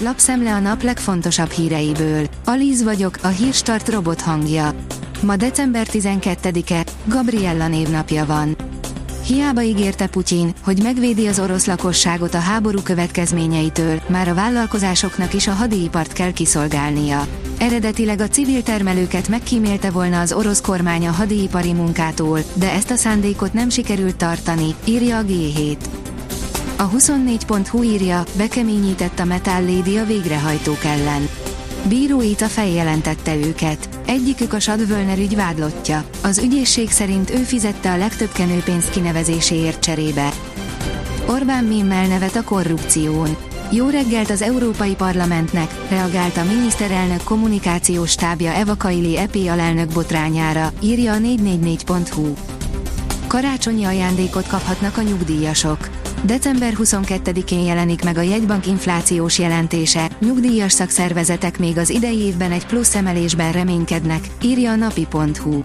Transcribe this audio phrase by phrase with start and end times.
[0.00, 2.26] lapszemle a nap legfontosabb híreiből.
[2.44, 4.74] Alíz vagyok, a hírstart robot hangja.
[5.22, 8.56] Ma december 12-e, Gabriella névnapja van.
[9.26, 15.46] Hiába ígérte Putyin, hogy megvédi az orosz lakosságot a háború következményeitől, már a vállalkozásoknak is
[15.46, 17.26] a hadipart kell kiszolgálnia.
[17.58, 22.96] Eredetileg a civil termelőket megkímélte volna az orosz kormány a hadipari munkától, de ezt a
[22.96, 25.76] szándékot nem sikerült tartani, írja a G7.
[26.80, 31.28] A 24.hu írja, bekeményített a Metal Lady a végrehajtók ellen.
[31.88, 33.88] Bíróita feljelentette őket.
[34.06, 36.04] Egyikük a Sadvölner ügy vádlottja.
[36.22, 40.32] Az ügyészség szerint ő fizette a legtöbb kenőpénzt kinevezéséért cserébe.
[41.28, 43.36] Orbán Mimmel nevet a korrupción.
[43.70, 50.72] Jó reggelt az Európai Parlamentnek, reagált a miniszterelnök kommunikációs stábja Eva Kaili EP alelnök botrányára,
[50.80, 52.57] írja a 444.hu.
[53.28, 55.88] Karácsonyi ajándékot kaphatnak a nyugdíjasok.
[56.22, 62.66] December 22-én jelenik meg a jegybank inflációs jelentése, nyugdíjas szakszervezetek még az idei évben egy
[62.66, 65.60] plusz emelésben reménykednek, írja a napi.hu.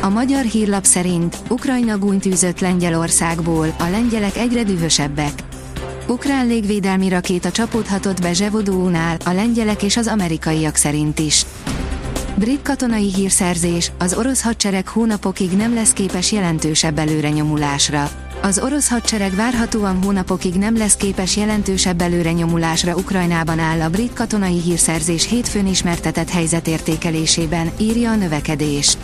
[0.00, 5.32] A magyar hírlap szerint Ukrajna gúnytűzött Lengyelországból, a lengyelek egyre dühösebbek.
[6.06, 11.46] Ukrán légvédelmi rakéta csapódhatott be Zsevodónál, a lengyelek és az amerikaiak szerint is.
[12.38, 18.10] Brit katonai hírszerzés, az orosz hadsereg hónapokig nem lesz képes jelentősebb előrenyomulásra.
[18.42, 24.60] Az orosz hadsereg várhatóan hónapokig nem lesz képes jelentősebb előrenyomulásra Ukrajnában áll a brit katonai
[24.60, 28.96] hírszerzés hétfőn ismertetett helyzetértékelésében, írja a növekedés.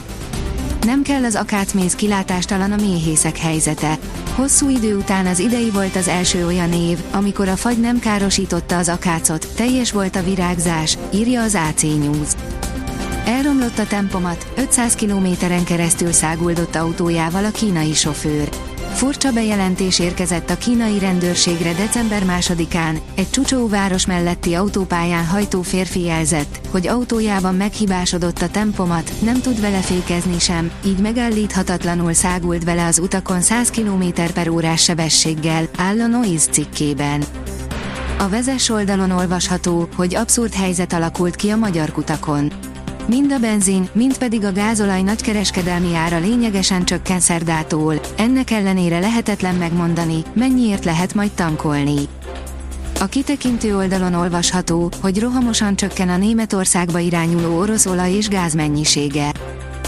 [0.81, 3.99] Nem kell az akácméz kilátástalan a méhészek helyzete.
[4.35, 8.79] Hosszú idő után az idei volt az első olyan év, amikor a fagy nem károsította
[8.79, 12.29] az akácot, teljes volt a virágzás, írja az AC News.
[13.27, 18.49] Elromlott a tempomat, 500 kilométeren keresztül száguldott autójával a kínai sofőr.
[18.95, 26.01] Furcsa bejelentés érkezett a kínai rendőrségre december másodikán, egy Csucsó város melletti autópályán hajtó férfi
[26.01, 32.87] jelzett, hogy autójában meghibásodott a tempomat, nem tud vele fékezni sem, így megállíthatatlanul szágult vele
[32.87, 34.05] az utakon 100 km
[34.35, 37.25] per órás sebességgel, áll a Noise cikkében.
[38.19, 42.53] A vezes oldalon olvasható, hogy abszurd helyzet alakult ki a magyar kutakon.
[43.07, 49.55] Mind a benzin, mind pedig a gázolaj nagykereskedelmi ára lényegesen csökken szerdától, ennek ellenére lehetetlen
[49.55, 52.09] megmondani, mennyiért lehet majd tankolni.
[53.01, 59.33] A kitekintő oldalon olvasható, hogy rohamosan csökken a Németországba irányuló orosz olaj és gáz mennyisége.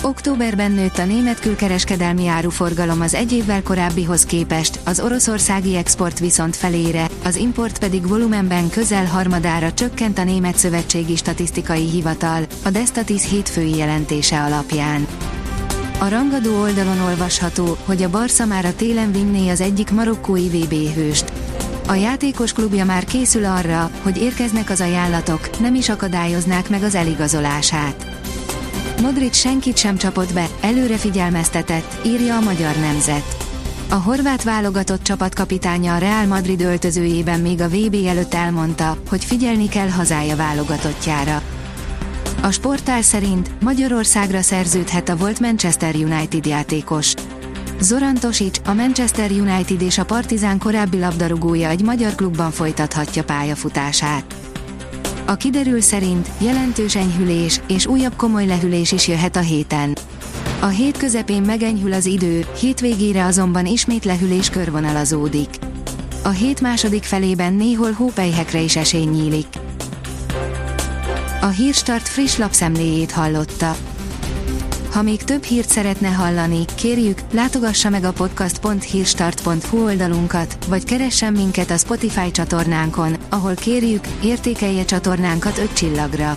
[0.03, 6.57] Októberben nőtt a német külkereskedelmi áruforgalom az egy évvel korábbihoz képest, az oroszországi export viszont
[6.57, 13.29] felére, az import pedig volumenben közel harmadára csökkent a Német Szövetségi Statisztikai Hivatal, a Destatis
[13.29, 15.07] hétfői jelentése alapján.
[15.99, 20.95] A rangadó oldalon olvasható, hogy a Barca már a télen vinné az egyik marokkói VB
[20.95, 21.33] hőst.
[21.89, 26.95] A játékos klubja már készül arra, hogy érkeznek az ajánlatok, nem is akadályoznák meg az
[26.95, 28.07] eligazolását.
[29.01, 33.44] Modric senkit sem csapott be, előre figyelmeztetett, írja a magyar nemzet.
[33.94, 39.69] A horvát válogatott csapatkapitánya a Real Madrid öltözőjében még a VB előtt elmondta, hogy figyelni
[39.69, 41.43] kell hazája válogatottjára.
[42.43, 47.15] A sportál szerint Magyarországra szerződhet a volt Manchester United játékos.
[47.81, 54.34] Zoran Tosic, a Manchester United és a Partizán korábbi labdarúgója egy magyar klubban folytathatja pályafutását.
[55.27, 59.97] A kiderül szerint jelentős enyhülés és újabb komoly lehűlés is jöhet a héten.
[60.60, 65.48] A hét közepén megenyhül az idő, hétvégére azonban ismét lehűlés körvonalazódik.
[66.22, 69.47] A hét második felében néhol hópelyhekre is esély nyílik.
[71.41, 73.76] A Hírstart friss lapszemléjét hallotta.
[74.92, 81.71] Ha még több hírt szeretne hallani, kérjük, látogassa meg a podcast.hírstart.hu oldalunkat, vagy keressen minket
[81.71, 86.36] a Spotify csatornánkon, ahol kérjük, értékelje csatornánkat 5 csillagra.